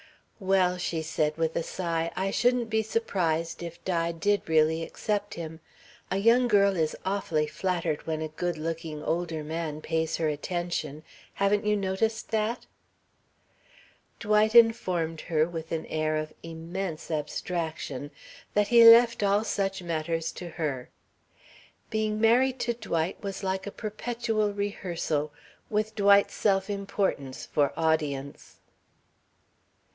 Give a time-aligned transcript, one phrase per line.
[0.39, 5.35] "Well," she said with a sigh, "I shouldn't be surprised if Di did really accept
[5.35, 5.59] him.
[6.09, 11.03] A young girl is awfully flattered when a good looking older man pays her attention.
[11.35, 12.65] Haven't you noticed that?"
[14.19, 18.09] Dwight informed her, with an air of immense abstraction,
[18.55, 20.89] that he left all such matters to her.
[21.91, 25.31] Being married to Dwight was like a perpetual rehearsal,
[25.69, 28.57] with Dwight's self importance for audience.